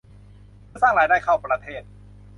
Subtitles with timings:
[0.71, 1.81] เพื่อสร้างรายได้เข้าประเทศ